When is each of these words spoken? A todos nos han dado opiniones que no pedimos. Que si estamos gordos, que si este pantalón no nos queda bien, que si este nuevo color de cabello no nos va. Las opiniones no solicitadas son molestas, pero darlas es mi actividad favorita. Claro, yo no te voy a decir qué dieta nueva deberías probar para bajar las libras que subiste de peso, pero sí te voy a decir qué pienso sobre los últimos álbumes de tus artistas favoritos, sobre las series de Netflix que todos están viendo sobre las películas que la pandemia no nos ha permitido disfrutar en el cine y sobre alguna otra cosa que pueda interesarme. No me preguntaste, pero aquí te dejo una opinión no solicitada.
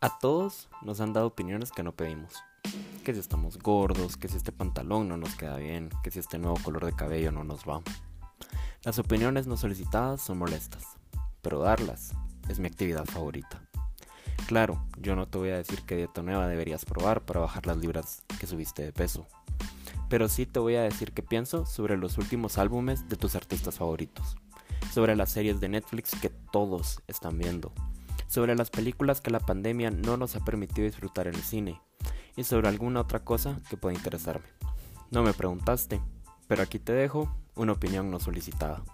A 0.00 0.16
todos 0.20 0.68
nos 0.80 1.00
han 1.00 1.12
dado 1.12 1.26
opiniones 1.26 1.72
que 1.72 1.82
no 1.82 1.90
pedimos. 1.90 2.32
Que 3.02 3.12
si 3.14 3.18
estamos 3.18 3.58
gordos, 3.58 4.16
que 4.16 4.28
si 4.28 4.36
este 4.36 4.52
pantalón 4.52 5.08
no 5.08 5.16
nos 5.16 5.34
queda 5.34 5.56
bien, 5.56 5.90
que 6.04 6.12
si 6.12 6.20
este 6.20 6.38
nuevo 6.38 6.56
color 6.62 6.86
de 6.86 6.92
cabello 6.92 7.32
no 7.32 7.42
nos 7.42 7.64
va. 7.64 7.82
Las 8.84 9.00
opiniones 9.00 9.48
no 9.48 9.56
solicitadas 9.56 10.22
son 10.22 10.38
molestas, 10.38 10.84
pero 11.42 11.58
darlas 11.58 12.12
es 12.48 12.60
mi 12.60 12.68
actividad 12.68 13.06
favorita. 13.06 13.60
Claro, 14.46 14.80
yo 14.98 15.16
no 15.16 15.26
te 15.26 15.38
voy 15.38 15.48
a 15.50 15.56
decir 15.56 15.82
qué 15.84 15.96
dieta 15.96 16.22
nueva 16.22 16.46
deberías 16.46 16.84
probar 16.84 17.24
para 17.24 17.40
bajar 17.40 17.66
las 17.66 17.78
libras 17.78 18.22
que 18.38 18.46
subiste 18.46 18.84
de 18.84 18.92
peso, 18.92 19.26
pero 20.08 20.28
sí 20.28 20.46
te 20.46 20.60
voy 20.60 20.76
a 20.76 20.82
decir 20.82 21.12
qué 21.12 21.24
pienso 21.24 21.66
sobre 21.66 21.96
los 21.96 22.18
últimos 22.18 22.56
álbumes 22.56 23.08
de 23.08 23.16
tus 23.16 23.34
artistas 23.34 23.78
favoritos, 23.78 24.36
sobre 24.92 25.16
las 25.16 25.32
series 25.32 25.58
de 25.58 25.70
Netflix 25.70 26.12
que 26.20 26.30
todos 26.30 27.02
están 27.08 27.36
viendo 27.36 27.72
sobre 28.28 28.54
las 28.54 28.70
películas 28.70 29.20
que 29.20 29.30
la 29.30 29.40
pandemia 29.40 29.90
no 29.90 30.16
nos 30.16 30.36
ha 30.36 30.44
permitido 30.44 30.86
disfrutar 30.86 31.26
en 31.26 31.34
el 31.34 31.42
cine 31.42 31.80
y 32.36 32.44
sobre 32.44 32.68
alguna 32.68 33.00
otra 33.00 33.24
cosa 33.24 33.58
que 33.68 33.76
pueda 33.76 33.96
interesarme. 33.96 34.46
No 35.10 35.22
me 35.22 35.32
preguntaste, 35.32 36.00
pero 36.46 36.62
aquí 36.62 36.78
te 36.78 36.92
dejo 36.92 37.34
una 37.56 37.72
opinión 37.72 38.10
no 38.10 38.20
solicitada. 38.20 38.84